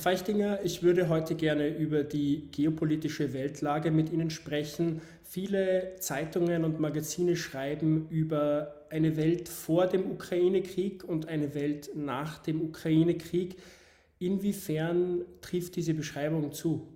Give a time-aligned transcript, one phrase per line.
[0.00, 5.02] Herr Feichtinger, ich würde heute gerne über die geopolitische Weltlage mit Ihnen sprechen.
[5.24, 12.38] Viele Zeitungen und Magazine schreiben über eine Welt vor dem Ukraine-Krieg und eine Welt nach
[12.38, 13.58] dem Ukraine-Krieg.
[14.18, 16.88] Inwiefern trifft diese Beschreibung zu?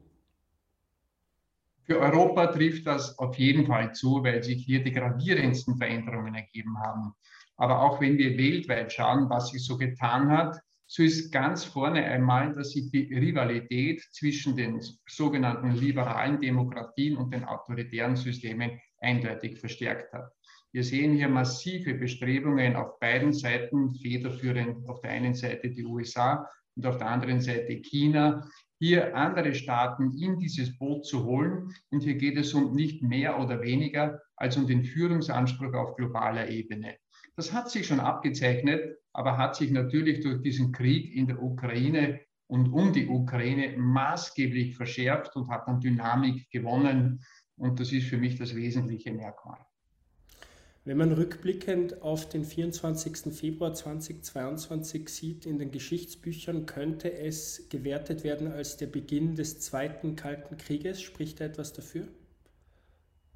[1.82, 6.79] Für Europa trifft das auf jeden Fall zu, weil sich hier die gravierendsten Veränderungen ergeben
[6.79, 7.12] haben.
[7.57, 10.57] Aber auch wenn wir weltweit schauen, was sich so getan hat,
[10.95, 17.35] so ist ganz vorne einmal, dass sich die Rivalität zwischen den sogenannten liberalen Demokratien und
[17.35, 20.30] den autoritären Systemen eindeutig verstärkt hat.
[20.71, 26.49] Wir sehen hier massive Bestrebungen auf beiden Seiten, federführend auf der einen Seite die USA
[26.77, 31.74] und auf der anderen Seite China, hier andere Staaten in dieses Boot zu holen.
[31.91, 36.49] Und hier geht es um nicht mehr oder weniger als um den Führungsanspruch auf globaler
[36.49, 36.95] Ebene.
[37.37, 42.21] Das hat sich schon abgezeichnet, aber hat sich natürlich durch diesen Krieg in der Ukraine
[42.46, 47.24] und um die Ukraine maßgeblich verschärft und hat an Dynamik gewonnen.
[47.57, 49.59] Und das ist für mich das wesentliche Merkmal.
[50.87, 53.35] Wenn man rückblickend auf den 24.
[53.35, 60.15] Februar 2022 sieht in den Geschichtsbüchern, könnte es gewertet werden als der Beginn des Zweiten
[60.15, 61.01] Kalten Krieges.
[61.01, 62.07] Spricht da etwas dafür?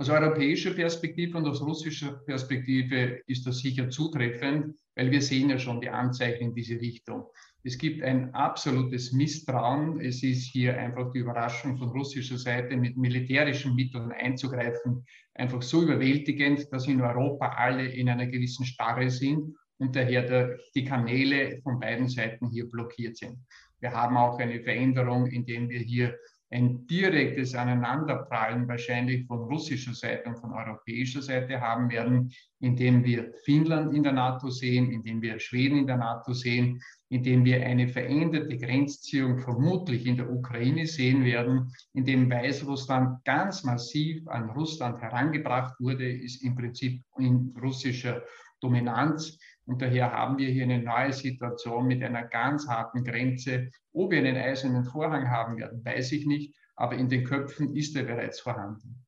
[0.01, 5.59] Aus europäischer Perspektive und aus russischer Perspektive ist das sicher zutreffend, weil wir sehen ja
[5.59, 7.27] schon die Anzeichen in diese Richtung.
[7.65, 10.01] Es gibt ein absolutes Misstrauen.
[10.01, 15.05] Es ist hier einfach die Überraschung von russischer Seite mit militärischen Mitteln einzugreifen,
[15.35, 20.59] einfach so überwältigend, dass in Europa alle in einer gewissen Starre sind und daher der,
[20.77, 23.37] die Kanäle von beiden Seiten hier blockiert sind.
[23.81, 26.17] Wir haben auch eine Veränderung, indem wir hier
[26.51, 33.33] ein direktes Aneinanderprallen wahrscheinlich von russischer Seite und von europäischer Seite haben werden, indem wir
[33.45, 37.89] Finnland in der NATO sehen, indem wir Schweden in der NATO sehen, indem wir eine
[37.89, 45.75] veränderte Grenzziehung vermutlich in der Ukraine sehen werden, indem Weißrussland ganz massiv an Russland herangebracht
[45.81, 48.23] wurde, ist im Prinzip in russischer
[48.61, 49.39] Dominanz.
[49.69, 53.71] Und daher haben wir hier eine neue Situation mit einer ganz harten Grenze.
[53.93, 57.95] Ob wir einen eisernen Vorhang haben werden, weiß ich nicht, aber in den Köpfen ist
[57.95, 59.05] er bereits vorhanden.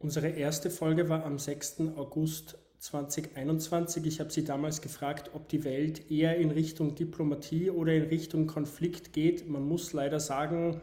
[0.00, 1.94] Unsere erste Folge war am 6.
[1.94, 4.04] August 2021.
[4.04, 8.48] Ich habe Sie damals gefragt, ob die Welt eher in Richtung Diplomatie oder in Richtung
[8.48, 9.48] Konflikt geht.
[9.48, 10.80] Man muss leider sagen,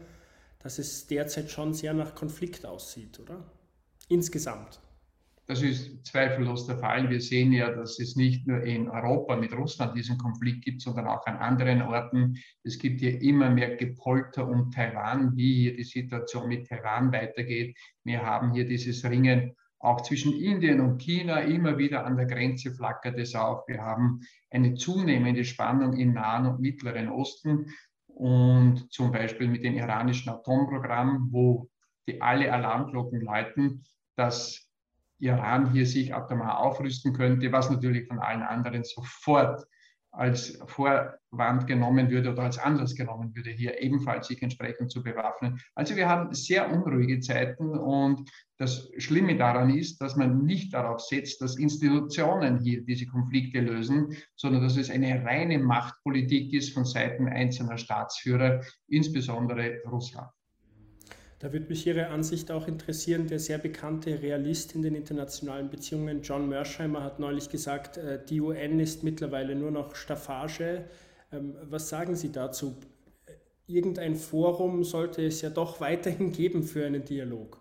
[0.60, 3.44] dass es derzeit schon sehr nach Konflikt aussieht, oder?
[4.08, 4.80] Insgesamt.
[5.50, 7.10] Das ist zweifellos der Fall.
[7.10, 11.08] Wir sehen ja, dass es nicht nur in Europa mit Russland diesen Konflikt gibt, sondern
[11.08, 12.36] auch an anderen Orten.
[12.62, 17.76] Es gibt hier immer mehr Gepolter um Taiwan, wie hier die Situation mit Taiwan weitergeht.
[18.04, 22.70] Wir haben hier dieses Ringen auch zwischen Indien und China immer wieder an der Grenze
[22.70, 23.66] flackert es auf.
[23.66, 24.20] Wir haben
[24.52, 27.66] eine zunehmende Spannung im Nahen und Mittleren Osten
[28.06, 31.68] und zum Beispiel mit dem iranischen Atomprogramm, wo
[32.06, 33.82] die alle Alarmglocken läuten,
[34.14, 34.69] dass
[35.20, 39.64] Iran hier sich atomar aufrüsten könnte, was natürlich von allen anderen sofort
[40.12, 45.60] als Vorwand genommen würde oder als Anlass genommen würde, hier ebenfalls sich entsprechend zu bewaffnen.
[45.74, 48.28] Also wir haben sehr unruhige Zeiten und
[48.58, 54.16] das Schlimme daran ist, dass man nicht darauf setzt, dass Institutionen hier diese Konflikte lösen,
[54.34, 60.30] sondern dass es eine reine Machtpolitik ist von Seiten einzelner Staatsführer, insbesondere Russland.
[61.40, 63.26] Da würde mich Ihre Ansicht auch interessieren.
[63.26, 68.42] Der sehr bekannte Realist in den internationalen Beziehungen, John Mersheimer, hat neulich gesagt, äh, die
[68.42, 70.84] UN ist mittlerweile nur noch Staffage.
[71.32, 72.76] Ähm, was sagen Sie dazu?
[73.66, 77.58] Irgendein Forum sollte es ja doch weiterhin geben für einen Dialog.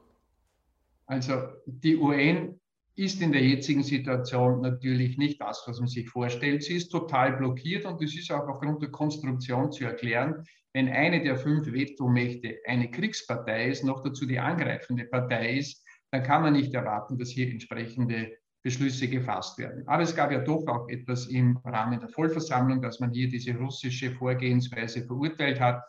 [1.05, 1.35] Also
[1.65, 2.59] die UN
[2.99, 6.63] ist in der jetzigen Situation natürlich nicht das, was man sich vorstellt.
[6.63, 10.43] Sie ist total blockiert und es ist auch aufgrund der Konstruktion zu erklären,
[10.73, 16.23] wenn eine der fünf Vetomächte eine Kriegspartei ist, noch dazu die angreifende Partei ist, dann
[16.23, 18.33] kann man nicht erwarten, dass hier entsprechende
[18.63, 19.87] Beschlüsse gefasst werden.
[19.87, 23.55] Aber es gab ja doch auch etwas im Rahmen der Vollversammlung, dass man hier diese
[23.55, 25.81] russische Vorgehensweise verurteilt hat.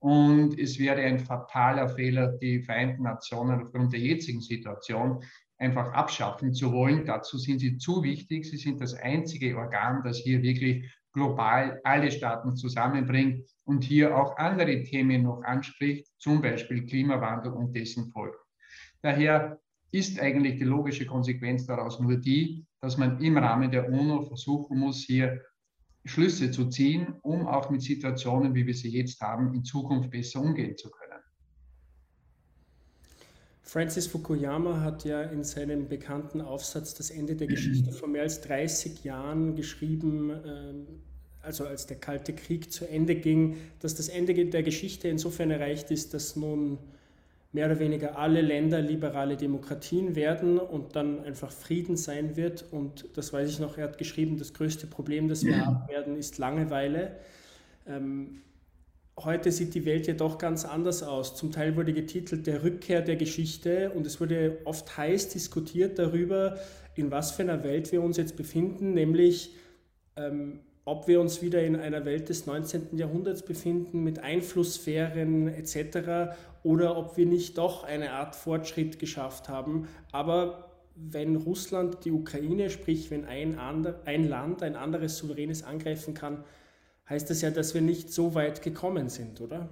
[0.00, 5.22] Und es wäre ein fataler Fehler, die Vereinten Nationen aufgrund der jetzigen Situation
[5.58, 7.04] einfach abschaffen zu wollen.
[7.04, 8.48] Dazu sind sie zu wichtig.
[8.48, 14.36] Sie sind das einzige Organ, das hier wirklich global alle Staaten zusammenbringt und hier auch
[14.36, 18.36] andere Themen noch anspricht, zum Beispiel Klimawandel und dessen Folgen.
[19.00, 19.58] Daher
[19.92, 24.78] ist eigentlich die logische Konsequenz daraus nur die, dass man im Rahmen der UNO versuchen
[24.78, 25.40] muss, hier
[26.04, 30.40] Schlüsse zu ziehen, um auch mit Situationen, wie wir sie jetzt haben, in Zukunft besser
[30.40, 31.05] umgehen zu können.
[33.66, 38.40] Francis Fukuyama hat ja in seinem bekannten Aufsatz Das Ende der Geschichte vor mehr als
[38.42, 40.86] 30 Jahren geschrieben, ähm,
[41.42, 45.90] also als der Kalte Krieg zu Ende ging, dass das Ende der Geschichte insofern erreicht
[45.90, 46.78] ist, dass nun
[47.52, 52.64] mehr oder weniger alle Länder liberale Demokratien werden und dann einfach Frieden sein wird.
[52.70, 56.16] Und das weiß ich noch, er hat geschrieben, das größte Problem, das wir haben werden,
[56.16, 57.16] ist Langeweile.
[57.86, 58.42] Ähm,
[59.18, 61.34] heute sieht die Welt jedoch ganz anders aus.
[61.36, 66.58] Zum Teil wurde getitelt der Rückkehr der Geschichte und es wurde oft heiß diskutiert darüber,
[66.94, 69.54] in was für einer Welt wir uns jetzt befinden, nämlich
[70.16, 72.96] ähm, ob wir uns wieder in einer Welt des 19.
[72.96, 76.36] Jahrhunderts befinden mit Einflusssphären etc.
[76.62, 79.88] oder ob wir nicht doch eine Art Fortschritt geschafft haben.
[80.12, 83.58] Aber wenn Russland die Ukraine, sprich wenn ein,
[84.04, 86.44] ein Land ein anderes souveränes angreifen kann,
[87.08, 89.68] heißt das ja, dass wir nicht so weit gekommen sind, oder?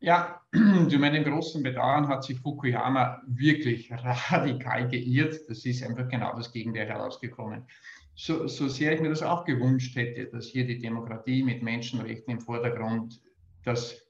[0.00, 5.40] Ja, zu meinem großen Bedauern hat sich Fukuyama wirklich radikal geirrt.
[5.48, 7.66] Das ist einfach genau das Gegenteil herausgekommen
[8.14, 12.34] so, so sehr ich mir das auch gewünscht hätte, dass hier die Demokratie mit Menschenrechten
[12.34, 13.20] im Vordergrund
[13.64, 14.06] das,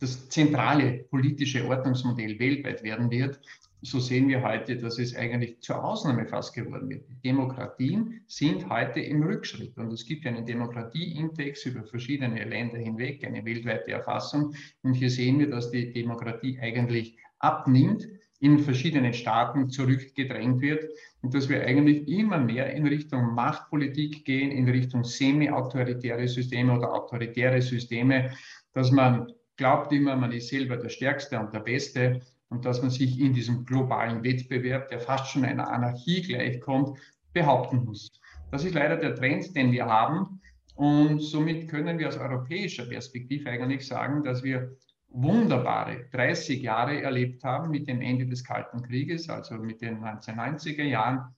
[0.00, 3.40] das zentrale politische Ordnungsmodell weltweit werden wird,
[3.84, 7.04] so sehen wir heute, dass es eigentlich zur Ausnahme fast geworden wird.
[7.22, 13.44] Demokratien sind heute im Rückschritt und es gibt einen Demokratieindex über verschiedene Länder hinweg, eine
[13.44, 14.54] weltweite Erfassung.
[14.82, 18.08] Und hier sehen wir, dass die Demokratie eigentlich abnimmt
[18.40, 20.88] in verschiedenen Staaten zurückgedrängt wird
[21.20, 26.92] und dass wir eigentlich immer mehr in Richtung Machtpolitik gehen, in Richtung semi-autoritäre Systeme oder
[26.92, 28.30] autoritäre Systeme,
[28.72, 32.90] dass man glaubt immer, man ist selber der Stärkste und der Beste und dass man
[32.90, 36.98] sich in diesem globalen Wettbewerb, der fast schon einer Anarchie gleichkommt,
[37.32, 38.20] behaupten muss.
[38.50, 40.40] Das ist leider der Trend, den wir haben.
[40.76, 44.76] Und somit können wir aus europäischer Perspektive eigentlich sagen, dass wir
[45.08, 50.82] wunderbare 30 Jahre erlebt haben mit dem Ende des Kalten Krieges, also mit den 1990er
[50.82, 51.34] Jahren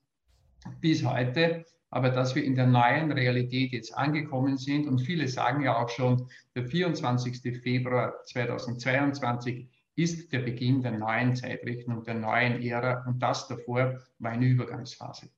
[0.80, 5.62] bis heute, aber dass wir in der neuen Realität jetzt angekommen sind und viele sagen
[5.62, 7.60] ja auch schon, der 24.
[7.62, 14.30] Februar 2022 ist der Beginn der neuen Zeitrechnung, der neuen Ära und das davor war
[14.30, 15.28] eine Übergangsphase.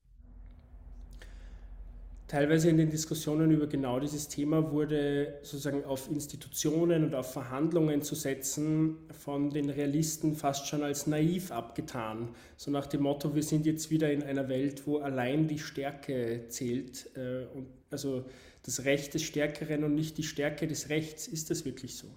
[2.28, 8.02] Teilweise in den Diskussionen über genau dieses Thema wurde sozusagen auf Institutionen und auf Verhandlungen
[8.02, 12.28] zu setzen von den Realisten fast schon als naiv abgetan.
[12.58, 16.44] So nach dem Motto, wir sind jetzt wieder in einer Welt, wo allein die Stärke
[16.48, 17.08] zählt.
[17.16, 18.26] Äh, und also
[18.62, 21.28] das Recht des Stärkeren und nicht die Stärke des Rechts.
[21.28, 22.08] Ist das wirklich so?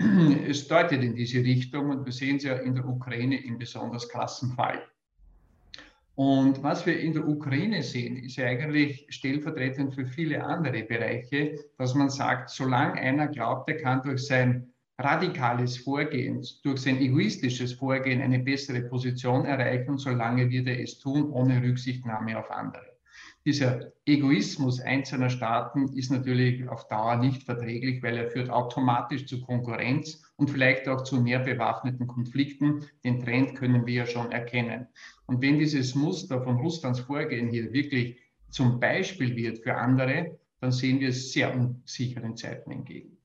[0.52, 4.06] Es deutet in diese Richtung und wir sehen es ja in der Ukraine im besonders
[4.06, 4.82] krassen Fall.
[6.14, 11.58] Und was wir in der Ukraine sehen, ist ja eigentlich stellvertretend für viele andere Bereiche,
[11.78, 17.72] dass man sagt, solange einer glaubt, er kann durch sein radikales Vorgehen, durch sein egoistisches
[17.72, 22.91] Vorgehen eine bessere Position erreichen, solange wird er es tun, ohne Rücksichtnahme auf andere
[23.44, 29.40] dieser Egoismus einzelner Staaten ist natürlich auf Dauer nicht verträglich, weil er führt automatisch zu
[29.40, 32.84] Konkurrenz und vielleicht auch zu mehr bewaffneten Konflikten.
[33.04, 34.86] Den Trend können wir ja schon erkennen.
[35.26, 38.18] Und wenn dieses Muster von Russlands Vorgehen hier wirklich
[38.50, 43.16] zum Beispiel wird für andere, dann sehen wir es sehr unsicheren Zeiten entgegen.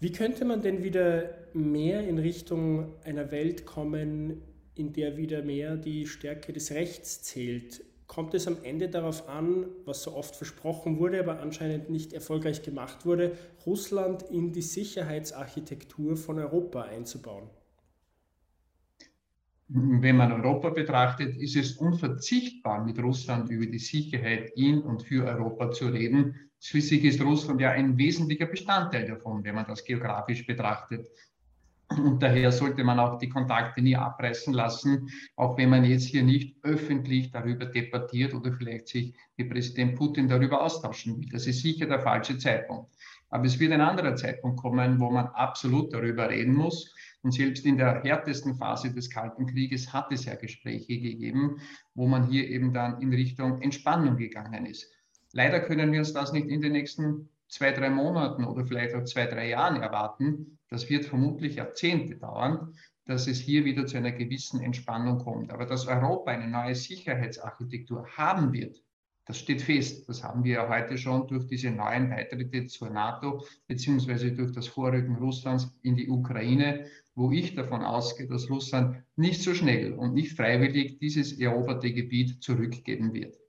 [0.00, 4.40] Wie könnte man denn wieder mehr in Richtung einer Welt kommen,
[4.80, 7.84] in der wieder mehr die Stärke des Rechts zählt.
[8.06, 12.62] Kommt es am Ende darauf an, was so oft versprochen wurde, aber anscheinend nicht erfolgreich
[12.62, 17.48] gemacht wurde, Russland in die Sicherheitsarchitektur von Europa einzubauen?
[19.68, 25.24] Wenn man Europa betrachtet, ist es unverzichtbar, mit Russland über die Sicherheit in und für
[25.24, 26.34] Europa zu reden.
[26.58, 31.06] Schließlich ist Russland ja ein wesentlicher Bestandteil davon, wenn man das geografisch betrachtet.
[31.96, 36.22] Und daher sollte man auch die Kontakte nie abreißen lassen, auch wenn man jetzt hier
[36.22, 41.28] nicht öffentlich darüber debattiert oder vielleicht sich mit Präsident Putin darüber austauschen will.
[41.32, 42.94] Das ist sicher der falsche Zeitpunkt.
[43.28, 46.94] Aber es wird ein anderer Zeitpunkt kommen, wo man absolut darüber reden muss.
[47.22, 51.58] Und selbst in der härtesten Phase des Kalten Krieges hat es ja Gespräche gegeben,
[51.94, 54.90] wo man hier eben dann in Richtung Entspannung gegangen ist.
[55.32, 59.04] Leider können wir uns das nicht in den nächsten zwei, drei Monaten oder vielleicht auch
[59.04, 60.58] zwei, drei Jahren erwarten.
[60.68, 65.52] Das wird vermutlich Jahrzehnte dauern, dass es hier wieder zu einer gewissen Entspannung kommt.
[65.52, 68.80] Aber dass Europa eine neue Sicherheitsarchitektur haben wird,
[69.26, 70.08] das steht fest.
[70.08, 74.66] Das haben wir ja heute schon durch diese neuen Beitritte zur NATO beziehungsweise durch das
[74.66, 80.14] Vorrücken Russlands in die Ukraine, wo ich davon ausgehe, dass Russland nicht so schnell und
[80.14, 83.39] nicht freiwillig dieses eroberte Gebiet zurückgeben wird.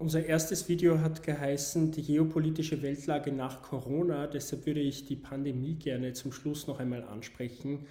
[0.00, 4.28] Unser erstes Video hat geheißen, die geopolitische Weltlage nach Corona.
[4.28, 7.84] Deshalb würde ich die Pandemie gerne zum Schluss noch einmal ansprechen.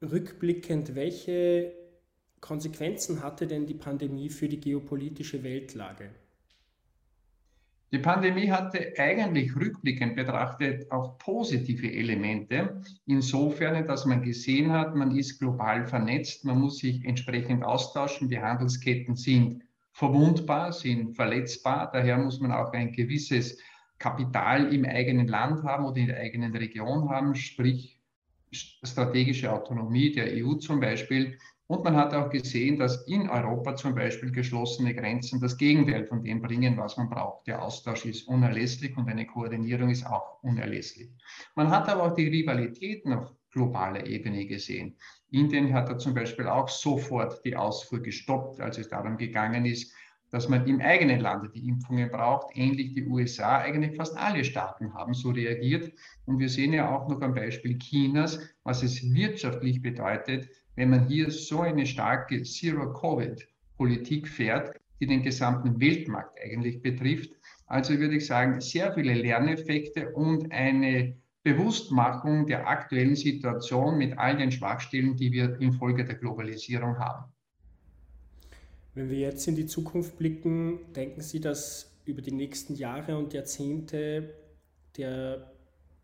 [0.00, 1.72] Rückblickend, welche
[2.40, 6.10] Konsequenzen hatte denn die Pandemie für die geopolitische Weltlage?
[7.90, 15.16] Die Pandemie hatte eigentlich rückblickend betrachtet auch positive Elemente, insofern, dass man gesehen hat, man
[15.16, 19.64] ist global vernetzt, man muss sich entsprechend austauschen, die Handelsketten sind
[20.00, 23.58] verwundbar, sind verletzbar, daher muss man auch ein gewisses
[23.98, 28.00] Kapital im eigenen Land haben oder in der eigenen Region haben, sprich
[28.50, 31.36] strategische Autonomie der EU zum Beispiel.
[31.66, 36.24] Und man hat auch gesehen, dass in Europa zum Beispiel geschlossene Grenzen das Gegenteil von
[36.24, 37.46] dem bringen, was man braucht.
[37.46, 41.10] Der Austausch ist unerlässlich und eine Koordinierung ist auch unerlässlich.
[41.54, 44.96] Man hat aber auch die Rivalitäten auf globaler Ebene gesehen.
[45.30, 49.92] Indien hat da zum Beispiel auch sofort die Ausfuhr gestoppt, als es darum gegangen ist,
[50.30, 52.56] dass man im eigenen Lande die Impfungen braucht.
[52.56, 55.92] Ähnlich die USA, eigentlich fast alle Staaten haben so reagiert.
[56.26, 61.08] Und wir sehen ja auch noch am Beispiel Chinas, was es wirtschaftlich bedeutet, wenn man
[61.08, 67.30] hier so eine starke Zero-Covid-Politik fährt, die den gesamten Weltmarkt eigentlich betrifft.
[67.66, 74.36] Also würde ich sagen, sehr viele Lerneffekte und eine Bewusstmachung der aktuellen Situation mit all
[74.36, 77.32] den Schwachstellen, die wir infolge der Globalisierung haben.
[78.94, 83.32] Wenn wir jetzt in die Zukunft blicken, denken Sie, dass über die nächsten Jahre und
[83.32, 84.34] Jahrzehnte
[84.96, 85.50] der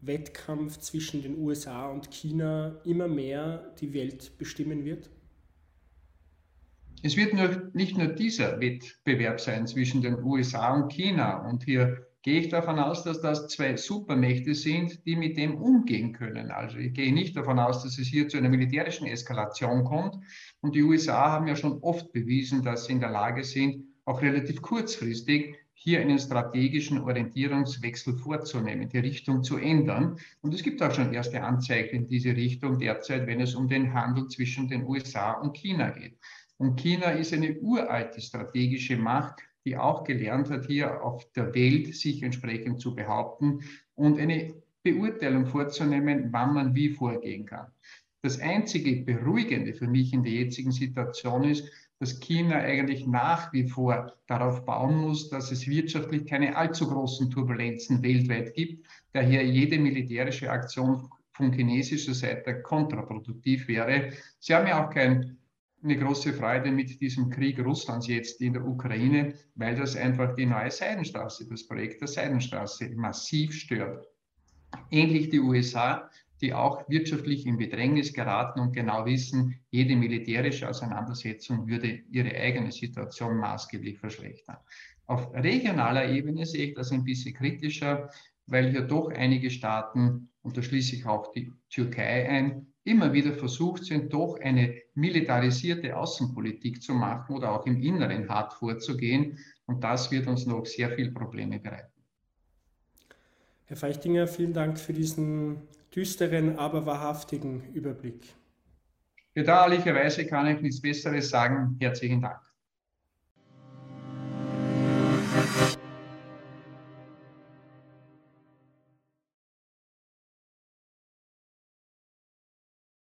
[0.00, 5.10] Wettkampf zwischen den USA und China immer mehr die Welt bestimmen wird?
[7.02, 11.46] Es wird nur, nicht nur dieser Wettbewerb sein zwischen den USA und China.
[11.46, 16.12] Und hier gehe ich davon aus, dass das zwei Supermächte sind, die mit dem umgehen
[16.12, 16.50] können.
[16.50, 20.16] Also ich gehe nicht davon aus, dass es hier zu einer militärischen Eskalation kommt.
[20.60, 24.22] Und die USA haben ja schon oft bewiesen, dass sie in der Lage sind, auch
[24.22, 30.18] relativ kurzfristig hier einen strategischen Orientierungswechsel vorzunehmen, die Richtung zu ändern.
[30.40, 33.94] Und es gibt auch schon erste Anzeichen in diese Richtung derzeit, wenn es um den
[33.94, 36.18] Handel zwischen den USA und China geht.
[36.56, 41.94] Und China ist eine uralte strategische Macht, die auch gelernt hat, hier auf der Welt
[41.94, 43.60] sich entsprechend zu behaupten
[43.96, 44.54] und eine
[44.84, 47.66] Beurteilung vorzunehmen, wann man wie vorgehen kann.
[48.22, 51.68] Das einzige Beruhigende für mich in der jetzigen Situation ist,
[51.98, 57.30] dass China eigentlich nach wie vor darauf bauen muss, dass es wirtschaftlich keine allzu großen
[57.30, 64.12] Turbulenzen weltweit gibt, daher jede militärische Aktion von chinesischer Seite kontraproduktiv wäre.
[64.38, 65.38] Sie haben ja auch kein,
[65.82, 70.46] eine große Freude mit diesem Krieg Russlands jetzt in der Ukraine, weil das einfach die
[70.46, 74.06] neue Seidenstraße, das Projekt der Seidenstraße massiv stört.
[74.90, 81.66] Ähnlich die USA, die auch wirtschaftlich in Bedrängnis geraten und genau wissen, jede militärische Auseinandersetzung
[81.66, 84.58] würde ihre eigene Situation maßgeblich verschlechtern.
[85.06, 88.10] Auf regionaler Ebene sehe ich das ein bisschen kritischer,
[88.46, 93.34] weil hier doch einige Staaten, und da schließe ich auch die Türkei ein, immer wieder
[93.34, 99.38] versucht sind, doch eine militarisierte Außenpolitik zu machen oder auch im Inneren hart vorzugehen.
[99.66, 101.92] Und das wird uns noch sehr viel Probleme bereiten.
[103.66, 105.62] Herr Feichtinger, vielen Dank für diesen
[105.94, 108.34] düsteren, aber wahrhaftigen Überblick.
[109.34, 111.76] Bedauerlicherweise kann ich nichts Besseres sagen.
[111.80, 112.40] Herzlichen Dank.